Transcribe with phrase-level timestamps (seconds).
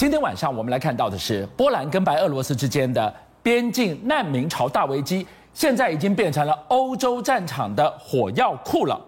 [0.00, 8.98] 今天晚上我们来看到的是波兰跟白俄罗斯之间的边境难民潮大危机，现在已经变成了欧洲战场的火药库了。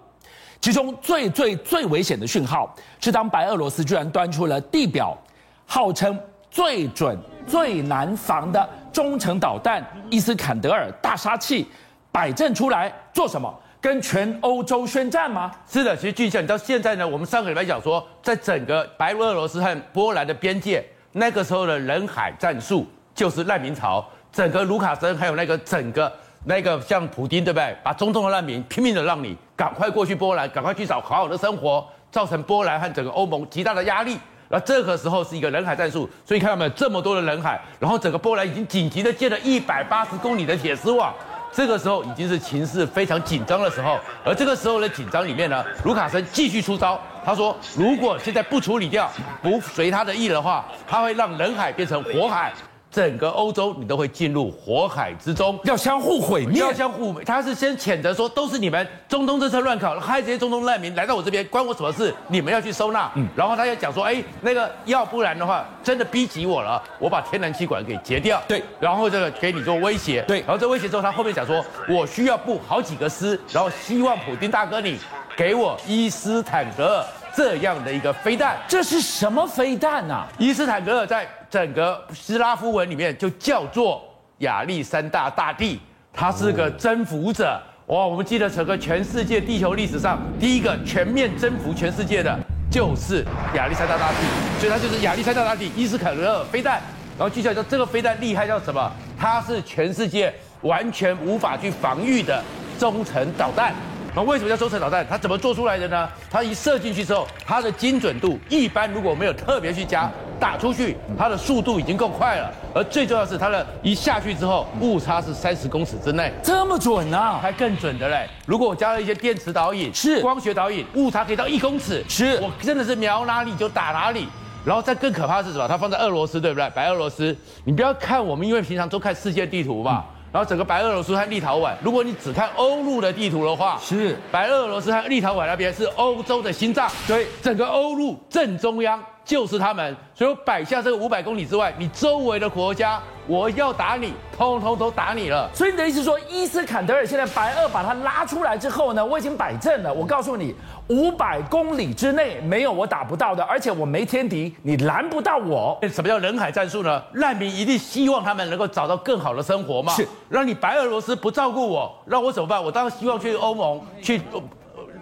[0.61, 5.17] 其中最最最危险的讯号是，当白俄罗斯居然端出了地表
[5.65, 6.21] 号称
[6.51, 11.67] 最准、最难防的中程导弹伊斯坎德尔大杀器
[12.11, 13.51] 摆正出来做什么？
[13.83, 15.51] 跟全欧洲宣战吗？
[15.69, 26.11] 是的，其实俊相，你到现在呢，我们上个礼拜讲说，在整个白俄罗斯和波兰的边界，那个时候的人海战术就是难民潮，整个卢卡申还有那个整个
[26.45, 27.77] 那个像普丁，对不对？
[27.83, 34.17] 把中东的难民拼命的让你赶快过去波兰，赶快去找好好的生活，造成波兰和整个欧盟极大的压力。
[34.49, 41.13] 那这个时候是一个人海战术，所以看到没有，这么多的人海，然后整个波兰已经紧急的建了一百八十公里的铁丝网。
[41.53, 46.99] 这个时候已经是情势非常紧张的时候，而这个时候的紧张里面呢，卢卡申继续出招。
[47.25, 49.11] 他说，如果现在不处理掉，
[49.43, 52.53] 不随他的意的话，他会让人海变成火海。
[52.93, 57.19] 整个欧洲你都会进入火海之中，要相互毁灭，要相互。
[57.23, 62.15] 他是先谴责说都是你们中东政策乱搞，害这些中东难民来到我这边，关我什么事？
[62.29, 63.11] 你们要去收纳。
[63.15, 68.43] 嗯，然后他又讲说，哎，那个要不然的话，真的逼急我了，我把天然气管给截掉。
[68.47, 70.21] 对，然后这个给你做威胁。
[70.29, 74.99] 对，然后这威胁之后，他后面讲说，我需要布好几个师，然后希望普丁大哥你
[75.35, 78.57] 给我伊斯坦格尔这样的一个飞弹。
[78.67, 80.27] 这是什么飞弹啊？
[80.39, 81.27] 伊斯坦格尔在。
[81.53, 84.03] 整个斯拉夫文里面就叫做
[84.39, 85.79] 亚历山大大帝，
[86.11, 88.07] 他是个征服者哇！
[88.07, 92.35] 我们记得整个全世界地球历史上第一个全面征服全世界的
[92.71, 93.23] 就是
[93.55, 94.17] 亚历山大大帝，
[94.59, 96.81] 所以他就是亚历山大大帝伊斯坦格尔飞弹。
[97.19, 98.91] 然后接下来说这个飞弹厉害叫什么？
[99.21, 102.43] 它是全世界完全无法去防御的
[102.79, 103.75] 中程导弹。
[104.15, 105.07] 那为什么叫中程导弹？
[105.09, 106.09] 它怎么做出来的呢？
[106.31, 110.11] 它一射进去之后，它的精准度一般如果没有特别去加。
[110.39, 118.29] 打出去，它的速度已经够快了，而最重要的是它的一下去之后，误差是三十公尺之内，这么准啊，还更准的嘞！
[118.45, 124.27] 如果我加了一些电磁导引，是光学导引，误差可以到一公尺，是我真的是瞄哪里就打哪里。
[124.65, 125.69] 然后再更可怕的是什么？
[125.69, 126.69] 它放在俄罗斯，对不对？
[126.71, 130.05] 白俄罗斯，你不要看我们，因为平常都看世界地图吧。
[130.09, 134.17] 嗯、然后整个白俄罗斯和立陶宛，如果你只看欧陆的地图的话，是。
[134.31, 139.03] 白俄罗斯和立陶宛那边是欧洲的心脏，对，整个欧陆正中央。
[139.25, 145.49] 就是他们，所以我摆下这个五百公里之外，你周围的国家，我要打你，通通都打你了。
[145.55, 149.93] 所以你的意思说，伊斯坎德尔现在白俄把他拉出来之后呢，我已经摆正了。
[149.93, 150.55] 我告诉你，
[150.89, 155.79] 五百公里之内没有我打不到的，而且我没天敌，你拦不到我。
[155.89, 157.03] 什么叫人海战术呢？
[157.13, 159.93] 难民一定希望他们能够找到更好的生活嘛。
[159.93, 162.63] 是，让你白俄罗斯不照顾我，让我怎么办？
[162.63, 164.21] 我当然希望去欧盟，去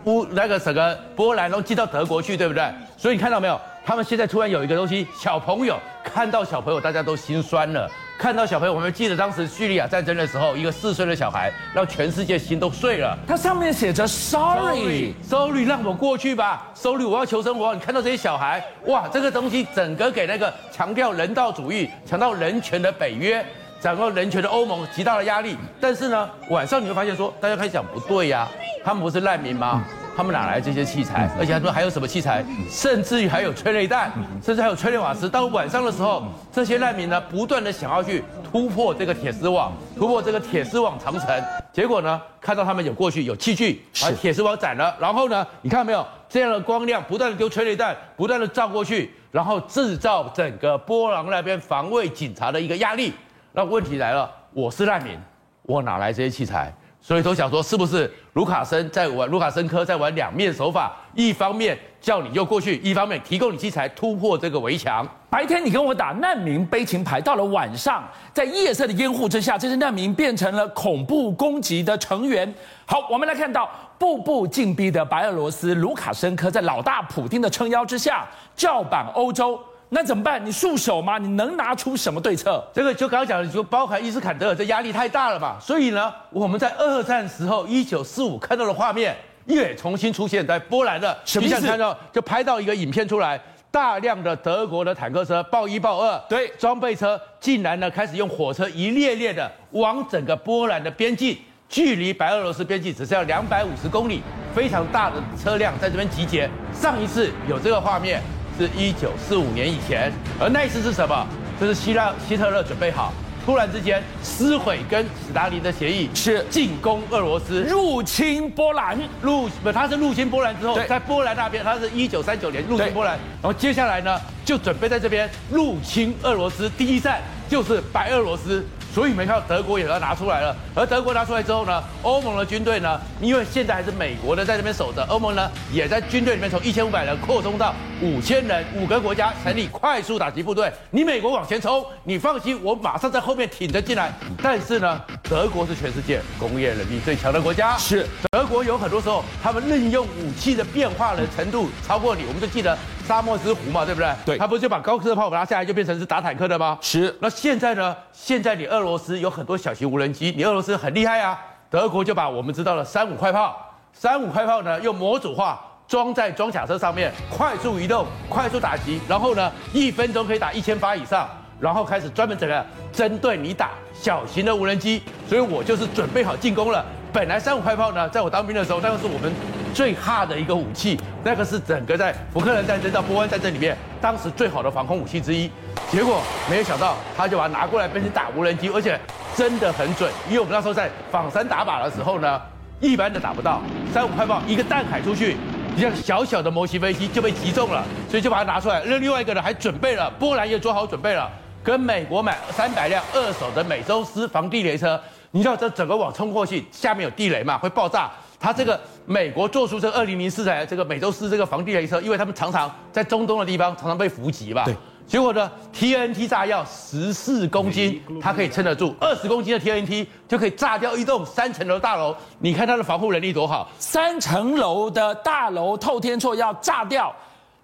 [0.04, 2.70] 乌那个什么波兰，然后寄到德国去，对不对？
[2.96, 3.58] 所以你看到没有？
[3.82, 7.90] 他们现在突然有一个东西，小朋友看到小朋友，大家都心酸了。
[8.20, 13.16] 看到小朋友，我们记得当时叙利亚战争的时候，一个四岁的小孩让全世界心都碎了。
[13.26, 16.68] 它上面写着 “Sorry”，Sorry，sorry, 让我过去吧。
[16.74, 17.72] Sorry，我要求生活。
[17.72, 23.42] 你看到这些小孩，哇，这个东西整个给那个强调人道主义、强调人权的北约，
[23.80, 25.56] 整个人权的欧盟极大的压力。
[25.80, 28.52] 但是呢，晚上你会发现说，大家开始讲不对呀、啊，
[28.84, 29.82] 他们不是难民吗？
[29.90, 31.30] 嗯他们哪来这些器材？
[31.38, 32.44] 而且他说还有什么器材？
[32.68, 34.12] 甚至于还有催泪弹，
[34.42, 35.28] 甚至还有催泪瓦斯。
[35.28, 41.44] 到晚上的时候，这些难民呢，不断的想要去突破这个铁丝网，突破这个铁丝网长城。
[41.72, 44.94] 结果呢，看到他们有过去有器具，把铁丝网斩了。
[45.00, 46.06] 然后呢，你看到没有？
[46.28, 53.12] 这样的光亮，不断的丢催泪弹，不断的照过去，然后制造整个波兰那边防卫警察的一个压力。
[53.52, 55.18] 那问题来了，我是难民，
[55.62, 56.72] 我哪来这些器材？
[57.02, 59.28] 所以都想说，是不是卢卡申在玩？
[59.28, 65.06] 卢卡申科在玩两面手法，一方面叫你又过去，一方面提供你器材突破这个围墙。
[65.30, 72.52] 白天你跟我打难民悲情牌，到了晚上，在夜色的掩护之下，这些难民变成了恐怖攻击的成员。
[72.84, 79.58] 好，我们来看到步步紧逼的白俄罗斯，卢卡申科在老大普丁的撑腰之下，叫板欧洲。
[79.92, 80.44] 那怎么办？
[80.46, 81.18] 你束手吗？
[81.18, 82.64] 你能拿出什么对策？
[82.72, 85.58] 这个就刚刚讲的，就包含伊斯坎德尔，这压力太大了嘛。
[85.60, 89.16] 所以呢，我们在二战时候一九四五看到的画面，
[89.46, 91.18] 也重新出现在波兰的。
[91.24, 91.66] 什么意思？
[91.66, 93.40] 看到就拍到一个影片出来，
[93.72, 101.36] 大量的德国的坦克车，豹一、豹二，对，装备车竟然呢开始用火车一列列的往整个波兰的边境，
[101.68, 104.22] 距离白俄罗斯边境只剩要两百五十公里，
[104.54, 106.48] 非常大的车辆在这边集结。
[106.72, 108.22] 上一次有这个画面。
[108.60, 111.26] 是一九四五年以前，而那一次是什么？
[111.58, 113.10] 就是希腊希特勒准备好，
[113.46, 116.44] 突然之间撕毁跟斯大林的协议，是。
[116.50, 128.62] 进攻俄罗斯，入侵波兰，入不他是入侵波兰之后，在波兰那边，他是一九三九年入侵波兰，然后接下来呢，就准备在这边入侵俄罗斯，第一站就是白俄罗斯。
[128.92, 137.72] 所以你们看到德国也要拿出来了，而德国拿出来之后呢，欧盟的军队呢，因为现在还是美国的在这边守着，欧盟呢也在军队里面从一千五百人扩充到
[138.02, 140.72] 五千人，五个国家成立快速打击部队。
[140.90, 144.12] 你美国往前冲，你放心，我马上在后面挺着进来。
[144.42, 152.76] 但是呢，德国是全世界工业能力最强的国家，是德国有很多时候他们任用武器的变化的程度超过你，我们就记得。
[153.10, 154.14] 沙漠之狐嘛，对不对？
[154.24, 156.78] 对，他不是就把高射炮拿下来，就变成是打坦克的吗？
[156.80, 157.12] 是。
[157.20, 157.96] 那现在呢？
[158.12, 161.36] 现在你俄罗斯有很多小型无人机，你俄罗斯很厉害啊。
[161.68, 163.56] 德国就把我们知道的三五快炮，
[163.92, 171.28] 三五快炮呢，用模组化装在装甲车上面，快速移动，快速打击，然后呢，一分钟可以打一千发以上，
[171.58, 175.02] 然后开始专门整个针对你打小型的无人机。
[175.28, 176.86] 所以我就是准备好进攻了。
[177.12, 179.32] 本来三五快炮呢，在我当兵的时候，那个是我们
[179.70, 185.50] 最哈的一个武器，那个是整个在福克兰战争到波湾战争里面，当时最好的防空武器之一。
[185.90, 188.98] 结果没有想到，他就把它拿过来变成打无人机，而且
[189.34, 190.10] 真的很准。
[190.28, 192.40] 因为我们那时候在仿山打靶的时候呢，
[192.80, 193.60] 一般的打不到，
[193.92, 195.36] 三五快炮一个弹海出去，
[195.74, 198.80] 你像小小的模型飞机就被击中了，所以就把它拿出来。
[198.84, 201.28] 那另外一个呢，还准备了，波兰也做好准备了，
[201.64, 205.00] 跟美国买三百辆二手的美洲狮防地雷车。
[205.32, 208.10] 你知道这整个网冲过去，下面有地雷嘛，会爆炸。
[208.40, 214.64] 它这个美国做出这二零零四台这个美洲狮这个防地雷车，因为他们常常在中东的地方常常被伏击吧。
[214.64, 214.74] 对。
[215.06, 222.14] 结果呢，TNT 炸药十四公斤，它可以撑得住；二十公斤的 TNT 就可以炸掉一栋三层楼大楼。
[222.38, 227.12] 你看它的防护能力多好，三层楼的大楼透天厝要炸掉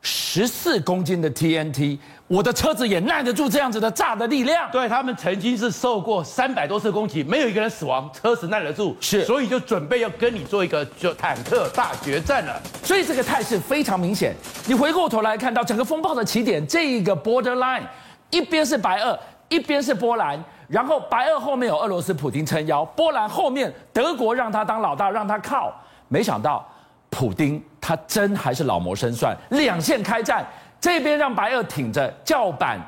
[0.03, 1.99] 十四公斤的 TNT。
[2.29, 4.69] 我的车子也耐得住这样子的炸的力量。
[4.73, 12.61] 对，他们曾经是受过三百多次攻击，没有一个人死亡，车子耐得住，是，所以就准备要跟你做一个就坦克大决战了。
[12.83, 14.35] 所以这个态势非常明显。
[14.67, 17.83] 你回过头来看到整个风暴的起点，这一个 borderline，
[18.31, 19.17] 一边是白俄，
[19.49, 25.73] 一边是波兰，然后白俄后面有俄罗斯普京撑腰，波兰后面德国让他当老大，让他靠。
[26.09, 26.69] 没想到
[27.09, 30.45] 普丁他真还是老谋深算，两线开战。
[30.81, 32.79] 这边让白俄挺着叫板，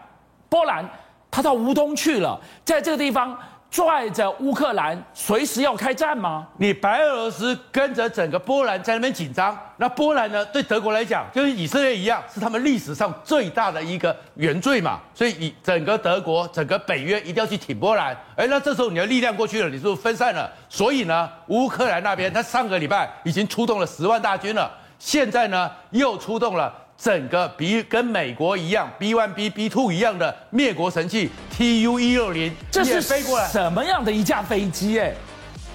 [0.48, 0.88] 波兰
[1.30, 3.36] 他到乌东去了，在这个地方
[3.70, 6.46] 拽着乌克兰，随时要开战吗？
[6.56, 10.42] 你白俄罗斯跟着整个波兰在那边紧张，那波兰呢？
[10.46, 14.98] 对德国来讲，就跟以色列一样，是他们历史上最大的一个原罪嘛。
[15.12, 18.16] 所以，以整个德国、整个北约一定要去挺波兰。
[18.36, 20.50] 哎，那这时候你的力量过去了，你是不是分散了？
[20.70, 26.72] 所以呢，乌克兰那边他上个礼拜已经出动了十万大军了，现在呢又出动了。
[27.00, 34.98] 整个比跟美国一样，B one B B two 一样的灭国神器 T U 一六零这是飞过来什么样的一架飞机？
[34.98, 35.14] 哎，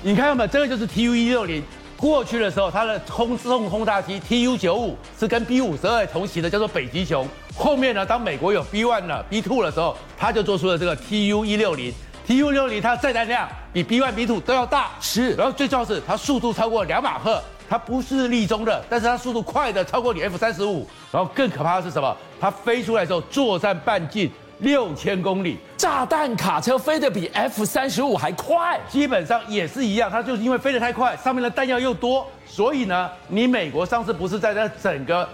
[0.02, 0.48] 你看到没有？
[0.48, 1.64] 这个就是 T U 一六零。
[1.96, 7.26] 过去的时候，它的空自动轰炸机 T U 九五是跟 B 五十二同型的，叫做北极熊。
[7.56, 11.94] 后面呢，当美国有 B one 了、B two 的时候，它就做出了这个 T U 一六零。
[12.28, 15.34] TU-160 它的载弹量比 B one、B two 都要大，是。
[15.36, 17.42] 然后最重要是它速度超过两马赫。
[17.74, 22.16] 它不是立中的，但是它速度快的超过你 F 三十五，然后更可怕的是什么？
[22.40, 30.08] 它飞出来之后作战半径六千公里，炸弹卡车飞得比 F 三十五还快，基本上也是一样。
[30.08, 35.28] 它就是因为飞得太快，上面的弹药又多，所以呢，你美国上次不是在那整个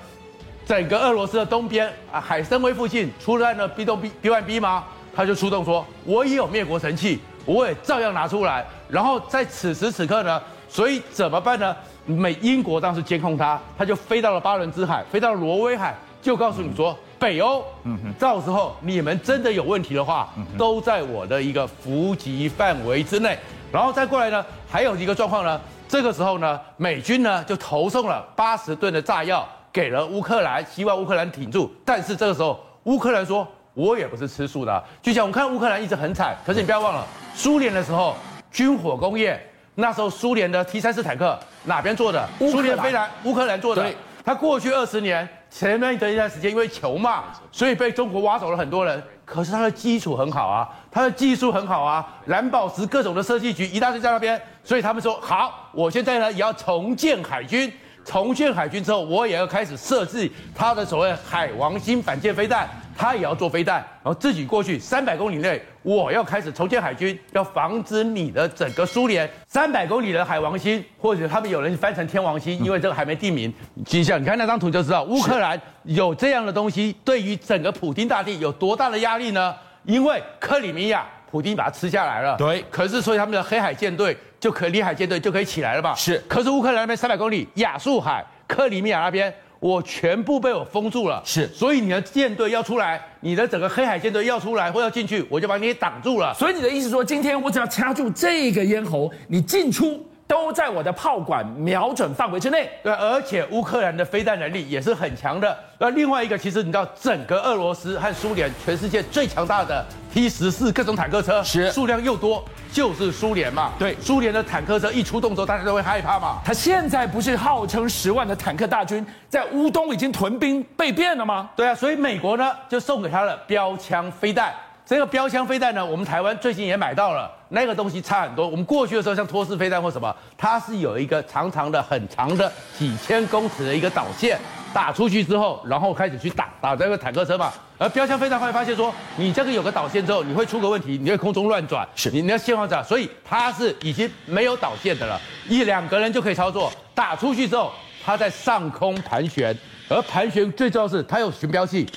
[0.65, 4.85] 整个俄罗斯的东边啊海参崴附近出来了 B 动 B B one B 吗？
[5.13, 8.65] 他就出动说，我也有灭国神器，我也照样拿出来。
[8.87, 11.75] 然后在此时此刻呢，所以怎么办呢？
[12.09, 23.37] 美英国当时监控他，他就飞到了巴伦支海，飞到了挪威海，就告诉你说，北欧，嗯哼，到时候你们真的有问题的话，都在我的一个伏击范围之内。
[23.71, 31.71] 然后再过来呢，还有一个状况呢，这个时候呢，美军呢就投送了八十吨的炸药给了乌克兰，希望乌克兰挺住。
[31.85, 34.83] 但是这个时候，乌克兰说，我也不是吃素的啊。
[34.99, 38.15] 就像我们看乌克兰一直很惨，可是你不要忘了，苏联的时候
[38.51, 39.39] 军火工业。
[39.75, 41.39] 那时候苏联的 T 三四坦克
[41.69, 42.27] 哪边做的？
[42.39, 43.85] 苏联飞来乌克兰做的。
[44.25, 49.01] 他过去二十年前面的一段时间，因为穷嘛，所以被中国挖走了很多人。
[49.23, 57.71] 可是他的基础很好啊，他的技术很好啊，蓝宝石各种的设计局一大堆在那边，所以他们说好，我现在呢也要重建海军。
[58.03, 62.67] 重建海军之后，我也要开始设置他的所谓海王星反舰飞弹。
[62.99, 73.53] 他也要做飞弹，然后自己过去三百公里内，我要开始重建海军，要防止你的整个苏联三百公里的海王星，或者他们有人翻成天王星，因为这个还没定名。
[73.85, 79.55] 接下来你看那张图就知道，乌克兰有这样的东西，对于整个普丁大帝有多大的压力呢？
[79.85, 82.61] 因为克里米亚，普丁把它吃下来了，对。
[82.69, 85.95] 可是所以他们的黑海舰队就可以，里海舰队就可以起来了吧？
[85.95, 86.21] 是。
[86.27, 89.33] 可是乌克兰那边三百公里，亚速海、克里米亚那边。
[89.59, 91.21] 我全部被我封住了。
[91.25, 96.33] 是，所以你的舰队要出来，你的整个黑海舰队要出来或要进去，我就把你给挡住了。
[96.33, 100.05] 所以你的意思说，今天我只要掐住这个咽喉，你进出。
[100.29, 102.69] 都在我的炮管瞄准范围之内。
[102.83, 105.57] 对，而且乌克兰的飞弹能力也是很强的。
[105.79, 109.83] 那另外一个，其实你知道，整个俄罗斯和苏联，全世界最强大的
[110.13, 113.73] T 十四各种坦克车，是数量又多，就是苏联嘛。
[113.79, 116.39] 对，苏联的坦克车一出动之后，大家都会害怕嘛。
[116.45, 121.49] 他现在不是号称十万的坦克大军在乌东已经屯兵备变了吗？
[121.55, 124.53] 对啊，所以美国呢就送给他了标枪飞弹。
[124.85, 128.47] 这个标枪飞弹呢，我们台湾最近也买到了，那个东西差很多。
[128.47, 134.39] 我们过去的时候，像托式飞弹或什么，它是有一个长长的、很长的几千公尺的一个导线，
[134.73, 137.51] 打出去之后，然后开始去打打这个坦克车嘛。
[137.77, 146.71] 而标枪飞弹会发现说，你这个有个导线之后，你会出个问题，你会空中乱转，是你你要线往转，所以它是已经没有导线的了，一两个人就可以操作。
[146.93, 147.71] 打出去之后，
[148.03, 151.87] 它在上空盘旋，而盘旋最重要是它有寻标器。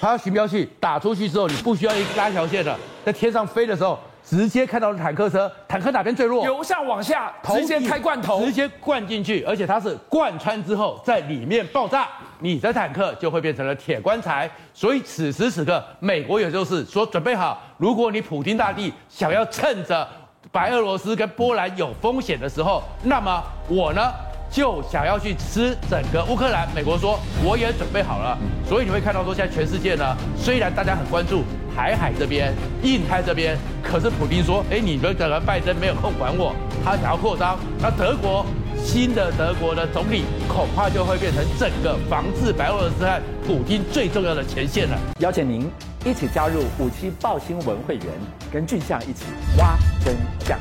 [0.00, 14.50] 它有寻标器打出去之后，你不需要一拉条线的，在天上飞的时候，直接看到了坦克车，坦克哪边最弱，由上往下直接开罐头，直接灌进去，而且它是贯穿之后在里面爆炸，你的坦克就会变成了铁棺材。
[14.72, 20.08] 所以此时此刻，美国也就是说准备好，如果你普京大帝想要趁着
[20.50, 24.00] 白俄罗斯跟波兰有风险的时候，那么我呢？
[24.50, 28.36] 就想要去吃整个乌克兰，美国说我也准备好了，
[28.68, 31.42] 所以你会看到说现在全世界呢，虽然大家很关注
[31.74, 32.52] 台海这边、
[32.82, 38.44] 印太这边，可是普京说，哎，你们整个拜登没有空管我，他想要扩张，那德国
[38.76, 44.98] 新的德国的总理恐怕就会变成整个防治白俄罗斯和普京最重要的前线了。
[45.20, 45.70] 邀请您
[46.04, 48.06] 一起加入五七报新闻会员，
[48.52, 49.24] 跟俊相一起
[49.58, 50.58] 挖真相。